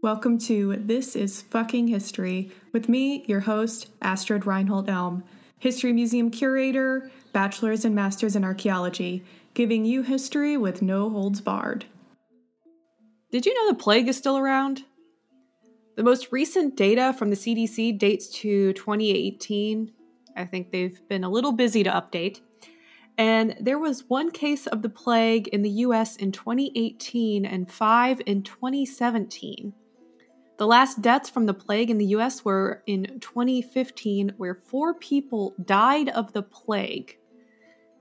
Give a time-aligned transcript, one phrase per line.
[0.00, 5.24] Welcome to This is Fucking History with me, your host, Astrid Reinhold Elm,
[5.58, 9.24] History Museum curator, bachelor's and master's in archaeology,
[9.54, 11.86] giving you history with no holds barred.
[13.32, 14.84] Did you know the plague is still around?
[15.96, 19.90] The most recent data from the CDC dates to 2018.
[20.36, 22.38] I think they've been a little busy to update.
[23.18, 28.22] And there was one case of the plague in the US in 2018 and five
[28.26, 29.74] in 2017.
[30.58, 35.54] The last deaths from the plague in the US were in 2015, where four people
[35.64, 37.16] died of the plague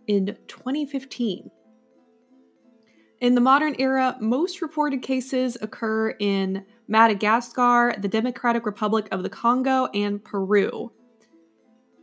[0.07, 1.51] in 2015.
[3.21, 9.29] In the modern era, most reported cases occur in Madagascar, the Democratic Republic of the
[9.29, 10.91] Congo, and Peru.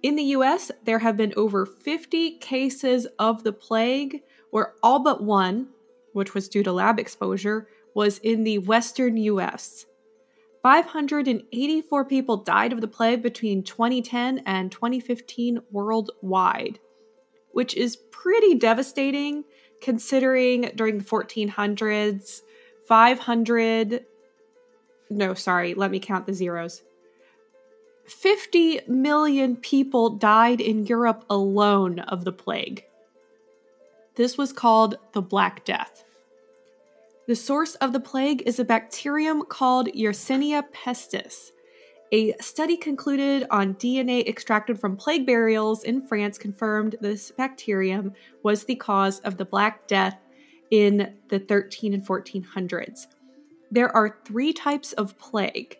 [0.04, 5.20] In the US, there have been over 50 cases of the plague, where all but
[5.20, 5.70] one,
[6.12, 9.86] which was due to lab exposure, was in the western US.
[10.64, 16.78] 584 people died of the plague between 2010 and 2015 worldwide,
[17.52, 19.44] which is pretty devastating
[19.82, 22.40] considering during the 1400s,
[22.88, 24.06] 500
[25.10, 26.82] no, sorry, let me count the zeros.
[28.06, 32.84] 50 million people died in Europe alone of the plague.
[34.14, 36.04] This was called the Black Death.
[37.26, 41.52] The source of the plague is a bacterium called Yersinia pestis.
[42.12, 48.64] A study concluded on DNA extracted from plague burials in France confirmed this bacterium was
[48.64, 50.18] the cause of the Black Death
[50.70, 53.06] in the 13 and 1400s.
[53.70, 55.78] There are three types of plague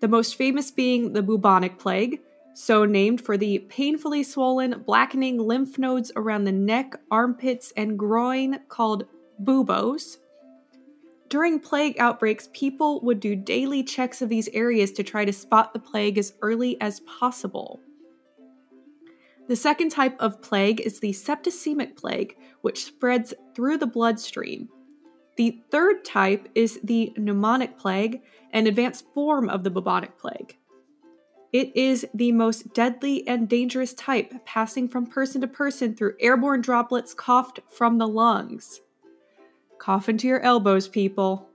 [0.00, 2.20] the most famous being the bubonic plague,
[2.52, 8.60] so named for the painfully swollen, blackening lymph nodes around the neck, armpits, and groin
[8.68, 9.06] called
[9.38, 10.18] buboes.
[11.28, 15.72] During plague outbreaks, people would do daily checks of these areas to try to spot
[15.72, 17.80] the plague as early as possible.
[19.48, 24.68] The second type of plague is the septicemic plague, which spreads through the bloodstream.
[25.36, 30.56] The third type is the pneumonic plague, an advanced form of the bubonic plague.
[31.52, 36.60] It is the most deadly and dangerous type, passing from person to person through airborne
[36.60, 38.80] droplets coughed from the lungs.
[39.78, 41.48] Cough into your elbows, people.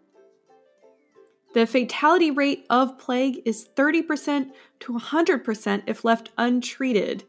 [1.53, 4.51] The fatality rate of plague is 30%
[4.81, 7.25] to 100% if left untreated,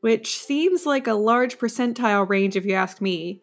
[0.00, 3.40] which seems like a large percentile range if you ask me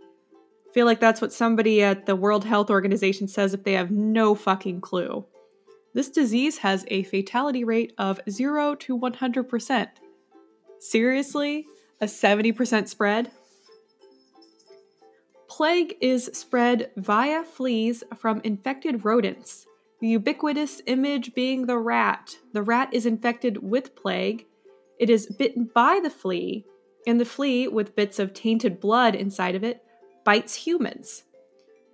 [0.74, 4.34] feel like that's what somebody at the World Health Organization says if they have no
[4.34, 5.26] fucking clue.
[5.94, 9.88] This disease has a fatality rate of 0 to 100%.
[10.80, 11.68] Seriously?
[12.02, 13.32] A 70% spread?
[15.56, 19.68] Plague is spread via fleas from infected rodents.
[20.00, 22.40] The ubiquitous image being the rat.
[22.54, 24.48] The rat is infected with plague.
[24.98, 26.66] It is bitten by the flea,
[27.06, 29.84] and the flea, with bits of tainted blood inside of it,
[30.26, 31.26] bites humans.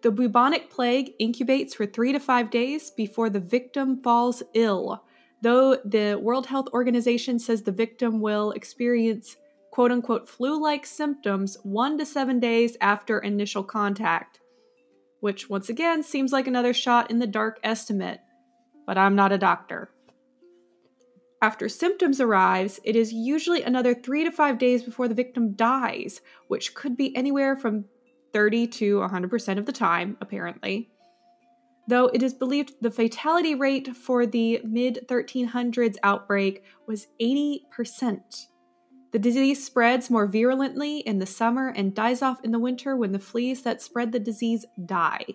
[0.03, 5.03] The bubonic plague incubates for three to five days before the victim falls ill,
[5.41, 9.35] though the World Health Organization says the victim will experience
[9.71, 14.39] quote unquote flu like symptoms one to seven days after initial contact,
[15.19, 18.19] which once again seems like another shot in the dark estimate,
[18.85, 19.91] but I'm not a doctor.
[21.41, 26.19] After symptoms arrives, it is usually another 3 to 5 days before the victim dies,
[26.47, 27.85] which could be anywhere from
[28.33, 30.89] 30 to 100% of the time, apparently.
[31.87, 38.47] Though it is believed the fatality rate for the mid 1300s outbreak was 80%.
[39.11, 43.11] The disease spreads more virulently in the summer and dies off in the winter when
[43.11, 45.25] the fleas that spread the disease die.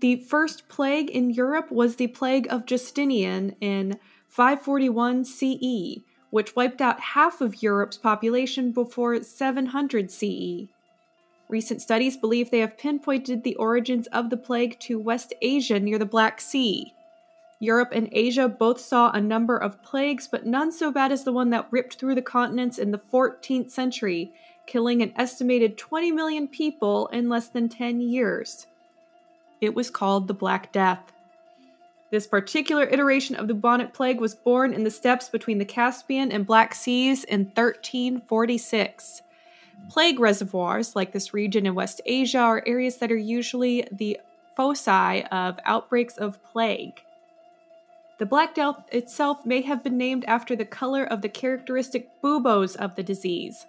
[0.00, 6.00] The first plague in Europe was the plague of Justinian in 541 CE,
[6.30, 10.68] which wiped out half of Europe's population before 700 CE.
[11.48, 15.98] Recent studies believe they have pinpointed the origins of the plague to West Asia near
[15.98, 16.92] the Black Sea.
[17.60, 21.32] Europe and Asia both saw a number of plagues, but none so bad as the
[21.32, 24.32] one that ripped through the continents in the 14th century,
[24.66, 28.66] killing an estimated 20 million people in less than 10 years.
[29.60, 31.12] It was called the Black Death.
[32.10, 36.30] This particular iteration of the bubonic plague was born in the steppes between the Caspian
[36.30, 39.22] and Black Seas in 1346.
[39.90, 44.20] Plague reservoirs, like this region in West Asia, are areas that are usually the
[44.56, 47.02] foci of outbreaks of plague.
[48.18, 52.76] The Black Death itself may have been named after the color of the characteristic buboes
[52.76, 53.66] of the disease.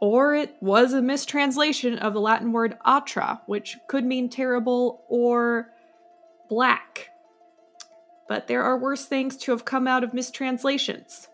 [0.00, 5.70] Or it was a mistranslation of the Latin word atra, which could mean terrible or
[6.48, 7.10] black.
[8.28, 11.28] But there are worse things to have come out of mistranslations.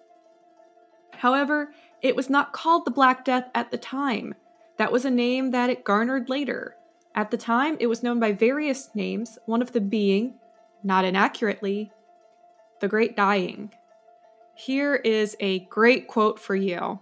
[1.14, 1.72] However,
[2.02, 4.34] it was not called the Black Death at the time.
[4.76, 6.76] That was a name that it garnered later.
[7.14, 10.34] At the time, it was known by various names, one of them being,
[10.84, 11.92] not inaccurately,
[12.80, 13.72] the Great Dying.
[14.54, 17.00] Here is a great quote for you.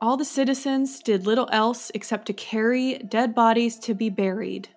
[0.00, 4.68] All the citizens did little else except to carry dead bodies to be buried.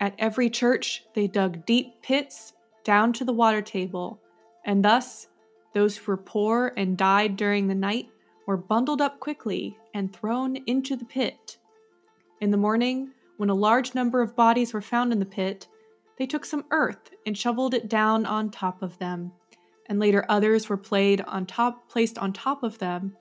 [0.00, 2.52] At every church, they dug deep pits
[2.84, 4.20] down to the water table,
[4.64, 5.28] and thus
[5.72, 8.08] those who were poor and died during the night
[8.46, 11.58] were bundled up quickly and thrown into the pit.
[12.40, 15.68] In the morning, when a large number of bodies were found in the pit,
[16.18, 19.32] they took some earth and shoveled it down on top of them,
[19.88, 20.80] and later others were
[21.26, 23.16] on top, placed on top of them,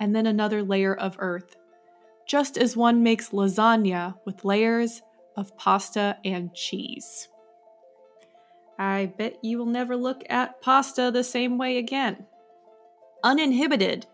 [0.00, 1.56] and then another layer of earth,
[2.26, 5.02] just as one makes lasagna with layers
[5.36, 7.28] of pasta and cheese.
[8.78, 12.26] I bet you will never look at pasta the same way again.
[13.24, 14.06] Uninhibited,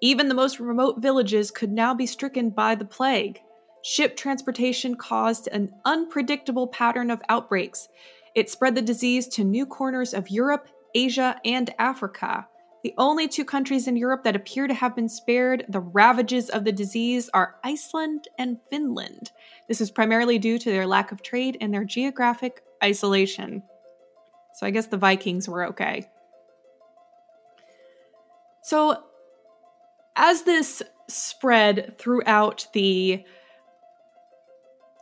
[0.00, 3.40] even the most remote villages could now be stricken by the plague.
[3.88, 7.88] Ship transportation caused an unpredictable pattern of outbreaks.
[8.34, 12.46] It spread the disease to new corners of Europe, Asia, and Africa.
[12.84, 16.66] The only two countries in Europe that appear to have been spared the ravages of
[16.66, 19.32] the disease are Iceland and Finland.
[19.68, 23.62] This is primarily due to their lack of trade and their geographic isolation.
[24.52, 26.10] So I guess the Vikings were okay.
[28.60, 29.02] So,
[30.14, 33.24] as this spread throughout the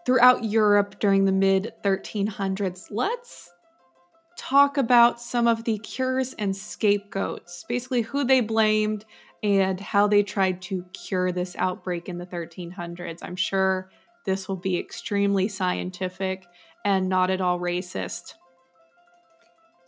[0.06, 3.52] throughout Europe during the mid 1300s, let's
[4.38, 9.04] talk about some of the cures and scapegoats, basically who they blamed
[9.42, 13.18] and how they tried to cure this outbreak in the 1300s.
[13.22, 13.90] I'm sure
[14.24, 16.46] this will be extremely scientific
[16.84, 18.34] and not at all racist.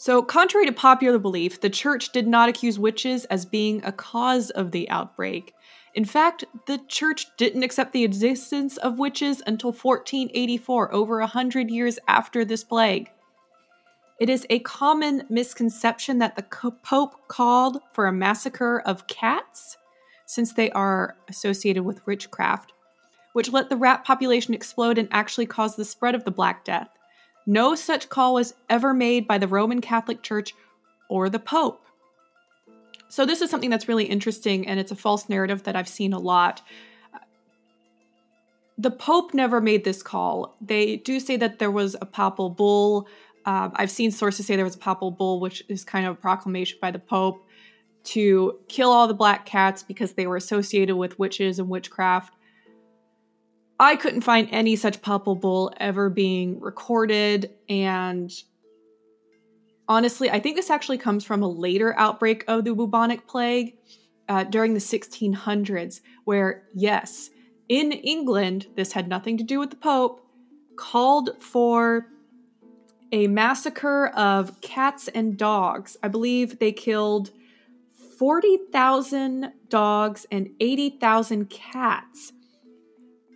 [0.00, 4.50] So, contrary to popular belief, the church did not accuse witches as being a cause
[4.50, 5.54] of the outbreak.
[5.92, 11.68] In fact, the church didn't accept the existence of witches until 1484, over a hundred
[11.68, 13.10] years after this plague.
[14.20, 19.78] It is a common misconception that the Pope called for a massacre of cats,
[20.26, 22.72] since they are associated with witchcraft,
[23.32, 26.97] which let the rat population explode and actually cause the spread of the Black Death.
[27.48, 30.54] No such call was ever made by the Roman Catholic Church
[31.08, 31.82] or the Pope.
[33.08, 36.12] So, this is something that's really interesting, and it's a false narrative that I've seen
[36.12, 36.60] a lot.
[38.76, 40.56] The Pope never made this call.
[40.60, 43.08] They do say that there was a papal bull.
[43.46, 46.20] Uh, I've seen sources say there was a papal bull, which is kind of a
[46.20, 47.46] proclamation by the Pope
[48.04, 52.34] to kill all the black cats because they were associated with witches and witchcraft.
[53.80, 57.50] I couldn't find any such papal bull ever being recorded.
[57.68, 58.30] And
[59.86, 63.76] honestly, I think this actually comes from a later outbreak of the bubonic plague
[64.28, 67.30] uh, during the 1600s, where, yes,
[67.68, 70.24] in England, this had nothing to do with the Pope,
[70.76, 72.06] called for
[73.10, 75.96] a massacre of cats and dogs.
[76.02, 77.30] I believe they killed
[78.18, 82.32] 40,000 dogs and 80,000 cats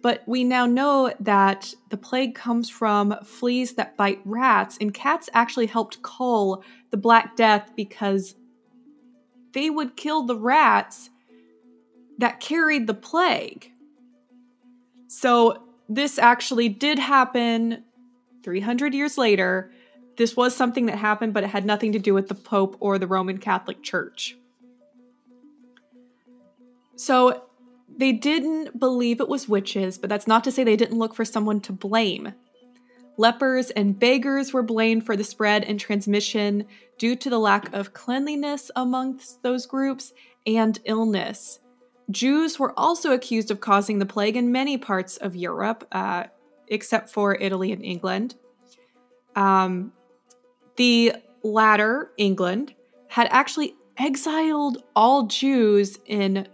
[0.02, 5.30] but we now know that the plague comes from fleas that bite rats, and cats
[5.32, 8.34] actually helped cull the Black Death because
[9.52, 11.10] they would kill the rats
[12.18, 13.70] that carried the plague.
[15.06, 17.84] So, this actually did happen
[18.42, 19.72] 300 years later.
[20.16, 22.98] This was something that happened, but it had nothing to do with the Pope or
[22.98, 24.36] the Roman Catholic Church.
[26.96, 27.42] So,
[28.02, 31.24] they didn't believe it was witches, but that's not to say they didn't look for
[31.24, 32.34] someone to blame.
[33.16, 36.64] Lepers and beggars were blamed for the spread and transmission
[36.98, 40.12] due to the lack of cleanliness amongst those groups
[40.48, 41.60] and illness.
[42.10, 46.24] Jews were also accused of causing the plague in many parts of Europe, uh,
[46.66, 48.34] except for Italy and England.
[49.36, 49.92] Um,
[50.74, 52.74] the latter, England,
[53.06, 56.48] had actually exiled all Jews in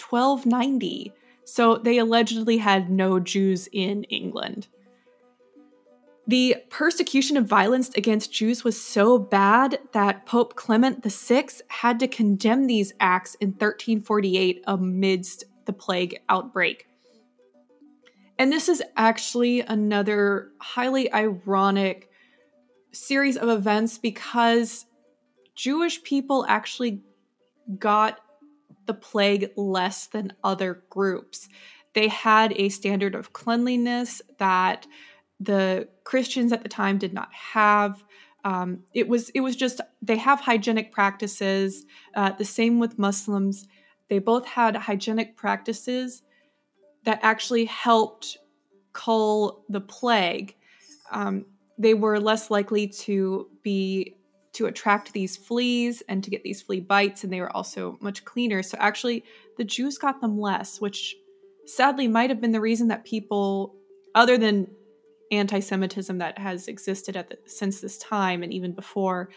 [0.00, 1.12] 1290.
[1.44, 4.68] So they allegedly had no Jews in England.
[6.28, 12.08] The persecution and violence against Jews was so bad that Pope Clement VI had to
[12.08, 16.88] condemn these acts in 1348 amidst the plague outbreak.
[18.38, 22.10] And this is actually another highly ironic
[22.92, 24.84] series of events because
[25.54, 27.02] Jewish people actually
[27.78, 28.18] got
[28.86, 31.48] the plague less than other groups.
[31.94, 34.86] They had a standard of cleanliness that
[35.40, 38.04] the Christians at the time did not have.
[38.44, 41.84] Um, it was it was just they have hygienic practices.
[42.14, 43.66] Uh, the same with Muslims.
[44.08, 46.22] They both had hygienic practices
[47.04, 48.38] that actually helped
[48.92, 50.54] cull the plague.
[51.10, 51.46] Um,
[51.78, 54.16] they were less likely to be
[54.56, 58.24] to attract these fleas and to get these flea bites, and they were also much
[58.24, 58.62] cleaner.
[58.62, 59.24] So actually,
[59.56, 61.16] the Jews got them less, which
[61.66, 63.74] sadly might have been the reason that people,
[64.14, 64.68] other than
[65.30, 69.28] anti-Semitism that has existed at the, since this time and even before,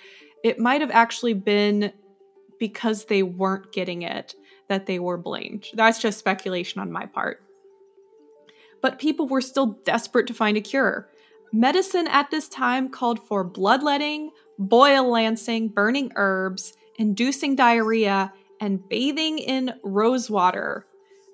[0.44, 1.92] it might have actually been
[2.60, 4.36] because they weren't getting it
[4.68, 5.66] that they were blamed.
[5.74, 7.42] That's just speculation on my part.
[8.82, 11.10] But people were still desperate to find a cure.
[11.52, 14.30] Medicine at this time called for bloodletting,
[14.60, 20.86] boil lancing, burning herbs, inducing diarrhea, and bathing in rose water.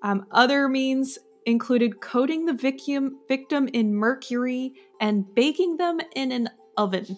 [0.03, 6.49] Um, other means included coating the victim, victim in mercury and baking them in an
[6.77, 7.17] oven.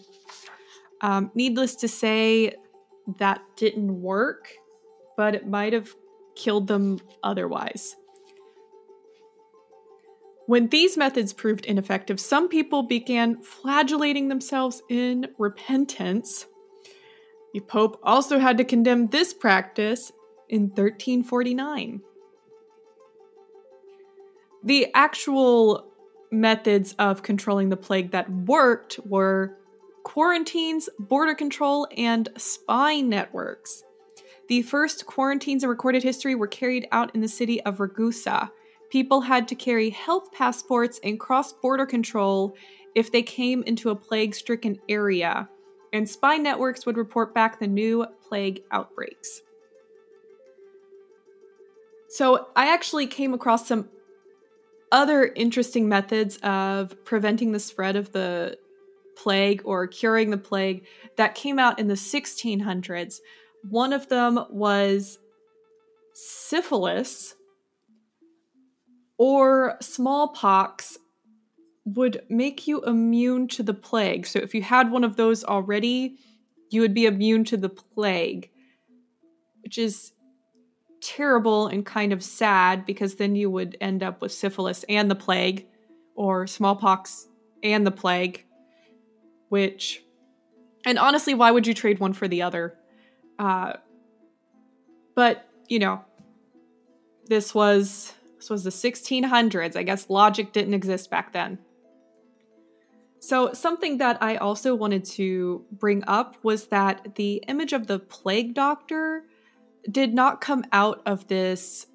[1.01, 2.53] Um, needless to say,
[3.19, 4.49] that didn't work,
[5.15, 5.93] but it might have
[6.35, 7.95] killed them otherwise.
[10.47, 16.47] When these methods proved ineffective, some people began flagellating themselves in repentance.
[17.53, 20.13] The Pope also had to condemn this practice
[20.47, 22.01] in 1349.
[24.63, 25.91] The actual
[26.31, 29.57] methods of controlling the plague that worked were
[30.03, 33.83] quarantines, border control, and spy networks.
[34.47, 38.49] The first quarantines in recorded history were carried out in the city of Ragusa,
[38.89, 42.55] people had to carry health passports and cross border control
[42.95, 45.47] if they came into a plague stricken area,
[45.93, 49.41] and spy networks would report back the new plague outbreaks.
[52.09, 53.89] So, I actually came across some
[54.91, 58.57] other interesting methods of preventing the spread of the
[59.15, 60.85] plague or curing the plague
[61.17, 63.19] that came out in the 1600s.
[63.69, 65.19] One of them was
[66.13, 67.35] syphilis,
[69.17, 70.97] or smallpox
[71.85, 74.27] would make you immune to the plague.
[74.27, 76.17] So if you had one of those already,
[76.69, 78.49] you would be immune to the plague,
[79.63, 80.11] which is
[81.01, 85.15] terrible and kind of sad because then you would end up with syphilis and the
[85.15, 85.65] plague,
[86.15, 87.27] or smallpox
[87.63, 88.43] and the plague,
[89.49, 90.03] which,
[90.85, 92.75] and honestly, why would you trade one for the other?
[93.37, 93.73] Uh,
[95.15, 96.03] but, you know,
[97.27, 99.75] this was this was the 1600s.
[99.75, 101.59] I guess logic didn't exist back then.
[103.19, 107.99] So, something that I also wanted to bring up was that the image of the
[107.99, 109.23] plague doctor
[109.89, 111.87] did not come out of this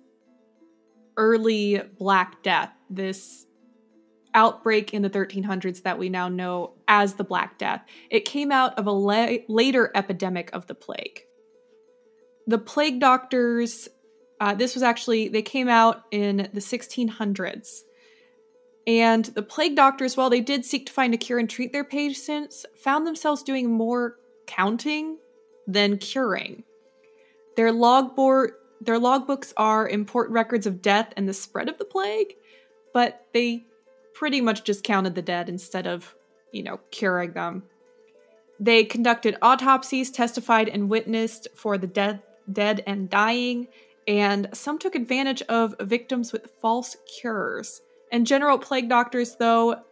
[1.16, 3.46] early Black Death, this
[4.34, 7.82] outbreak in the 1300s that we now know as the Black Death.
[8.10, 11.20] It came out of a la- later epidemic of the plague.
[12.46, 13.88] The plague doctors
[14.42, 17.82] uh, this was actually, they came out in the 1600s.
[18.88, 21.84] And the plague doctors, while they did seek to find a cure and treat their
[21.84, 24.16] patients, found themselves doing more
[24.48, 25.18] counting
[25.68, 26.64] than curing.
[27.54, 32.34] Their logboard their logbooks are important records of death and the spread of the plague,
[32.92, 33.64] but they
[34.12, 36.16] pretty much just counted the dead instead of,
[36.50, 37.62] you know, curing them.
[38.58, 43.68] They conducted autopsies, testified and witnessed for the dead, dead and dying,
[44.06, 47.80] and some took advantage of victims with false cures.
[48.10, 49.82] And general plague doctors, though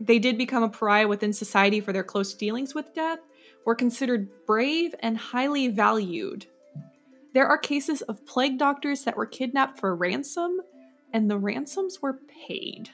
[0.00, 3.20] they did become a pariah within society for their close dealings with death,
[3.64, 6.46] were considered brave and highly valued.
[7.34, 10.60] There are cases of plague doctors that were kidnapped for ransom,
[11.12, 12.90] and the ransoms were paid.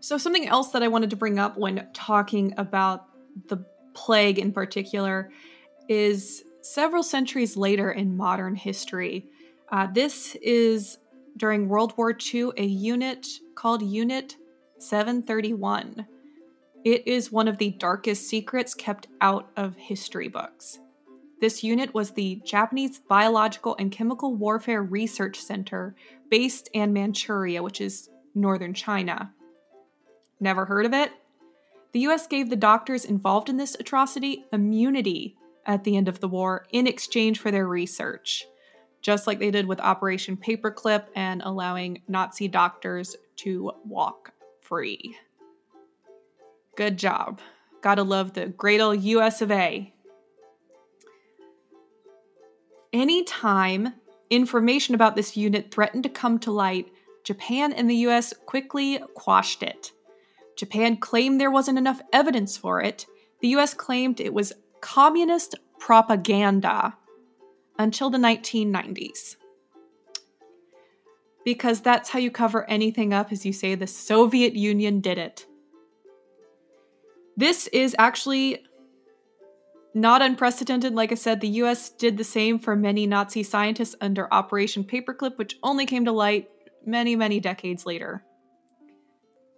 [0.00, 3.06] So, something else that I wanted to bring up when talking about
[3.48, 5.30] the plague in particular
[5.88, 9.26] is several centuries later in modern history,
[9.70, 10.98] uh, this is
[11.36, 14.36] during World War II, a unit called Unit
[14.78, 16.06] 731.
[16.84, 20.78] It is one of the darkest secrets kept out of history books.
[21.40, 25.94] This unit was the Japanese Biological and Chemical Warfare Research Center
[26.30, 29.32] based in Manchuria, which is northern China.
[30.40, 31.12] Never heard of it?
[31.92, 36.28] The US gave the doctors involved in this atrocity immunity at the end of the
[36.28, 38.46] war in exchange for their research
[39.00, 45.16] just like they did with Operation Paperclip and allowing Nazi doctors to walk free.
[46.76, 47.40] Good job.
[47.80, 49.92] Gotta love the great old US of A.
[52.92, 53.94] Anytime
[54.30, 56.88] information about this unit threatened to come to light,
[57.24, 59.92] Japan and the US quickly quashed it.
[60.56, 63.06] Japan claimed there wasn't enough evidence for it.
[63.40, 66.96] The US claimed it was communist propaganda
[67.78, 69.36] until the 1990s.
[71.44, 75.46] Because that's how you cover anything up, as you say the Soviet Union did it.
[77.36, 78.64] This is actually
[79.94, 80.94] not unprecedented.
[80.94, 85.38] Like I said, the US did the same for many Nazi scientists under Operation Paperclip,
[85.38, 86.50] which only came to light
[86.84, 88.24] many, many decades later.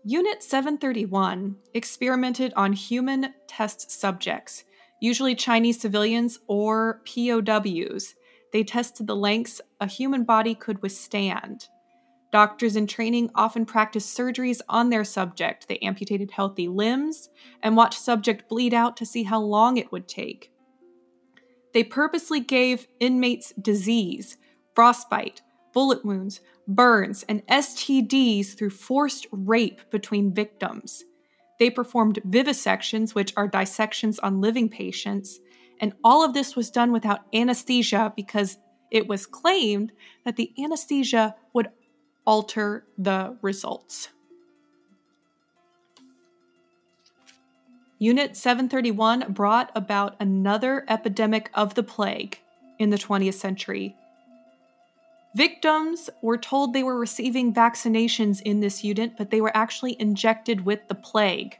[0.04, 4.64] Unit 731 experimented on human test subjects,
[5.00, 8.14] usually Chinese civilians or POWs.
[8.52, 11.68] They tested the lengths a human body could withstand.
[12.32, 15.66] Doctors in training often practiced surgeries on their subject.
[15.66, 17.28] They amputated healthy limbs
[17.62, 20.52] and watched subject bleed out to see how long it would take.
[21.72, 24.36] They purposely gave inmates disease,
[24.74, 25.42] frostbite,
[25.72, 31.04] bullet wounds, burns, and STDs through forced rape between victims.
[31.60, 35.40] They performed vivisections, which are dissections on living patients,
[35.78, 38.56] and all of this was done without anesthesia because
[38.90, 39.92] it was claimed
[40.24, 41.68] that the anesthesia would
[42.24, 44.08] alter the results.
[47.98, 52.38] Unit 731 brought about another epidemic of the plague
[52.78, 53.94] in the 20th century
[55.34, 60.64] Victims were told they were receiving vaccinations in this unit, but they were actually injected
[60.64, 61.58] with the plague.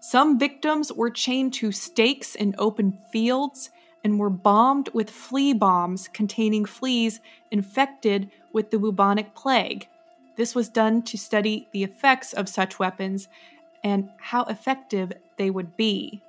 [0.00, 3.70] Some victims were chained to stakes in open fields
[4.02, 7.20] and were bombed with flea bombs containing fleas
[7.50, 9.86] infected with the bubonic plague.
[10.36, 13.28] This was done to study the effects of such weapons
[13.84, 16.22] and how effective they would be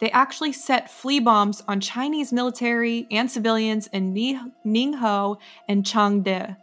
[0.00, 6.56] they actually set flea bombs on Chinese military and civilians in Ningbo and Changde,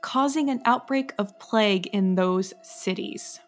[0.00, 3.40] causing an outbreak of plague in those cities.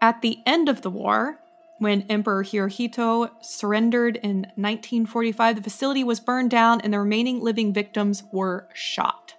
[0.00, 1.38] At the end of the war,
[1.78, 7.72] when Emperor Hirohito surrendered in 1945, the facility was burned down and the remaining living
[7.72, 9.34] victims were shot.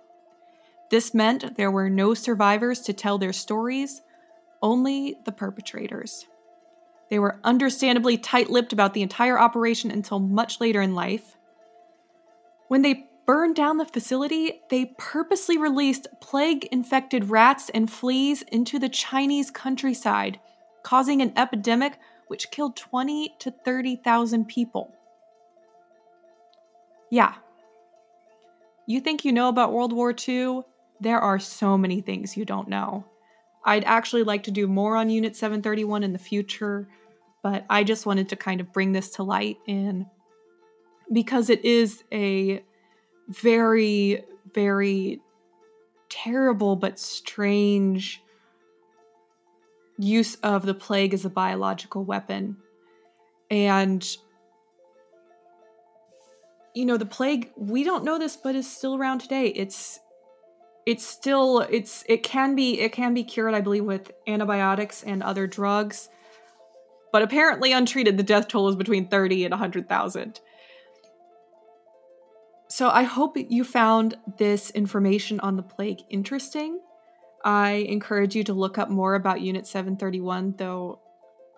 [0.89, 4.02] This meant there were no survivors to tell their stories,
[4.62, 6.26] only the perpetrators.
[7.12, 11.36] They were understandably tight lipped about the entire operation until much later in life.
[12.69, 18.80] When they burned down the facility, they purposely released plague infected rats and fleas into
[18.80, 20.39] the Chinese countryside,
[20.84, 24.95] causing an epidemic which killed 20 to 30,000 people.
[27.10, 27.34] Yeah.
[28.86, 30.62] You think you know about World War II?
[31.02, 33.04] There are so many things you don't know.
[33.65, 36.88] I'd actually like to do more on Unit 731 in the future
[37.43, 40.06] but I just wanted to kind of bring this to light in
[41.12, 42.63] because it is a
[43.27, 44.23] very,
[44.54, 45.21] very
[46.10, 48.21] terrible but strange
[49.97, 52.58] use of the plague as a biological weapon.
[53.49, 54.06] And
[56.73, 59.47] you know, the plague, we don't know this, but is still around today.
[59.47, 59.99] It's
[60.86, 65.21] it's still it's it can be it can be cured, I believe, with antibiotics and
[65.21, 66.10] other drugs
[67.12, 70.39] but apparently untreated, the death toll is between 30 and 100,000.
[72.67, 76.80] So I hope you found this information on the plague interesting.
[77.43, 81.02] I encourage you to look up more about Unit 731, though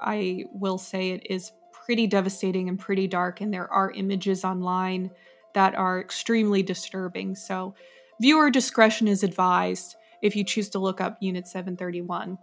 [0.02, 5.12] I will say it is pretty devastating and pretty dark, and there are images online
[5.54, 7.36] that are extremely disturbing.
[7.36, 7.76] So,
[8.20, 12.38] viewer discretion is advised if you choose to look up Unit 731.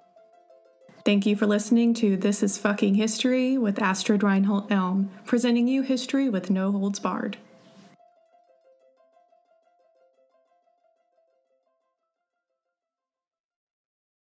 [1.02, 5.80] Thank you for listening to This is Fucking History with Astrid Reinhold Elm, presenting you
[5.80, 7.38] history with no holds barred.